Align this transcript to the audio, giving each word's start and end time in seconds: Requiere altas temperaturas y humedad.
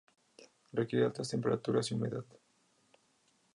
Requiere 0.73 1.05
altas 1.05 1.29
temperaturas 1.29 1.91
y 1.91 1.93
humedad. 1.93 2.25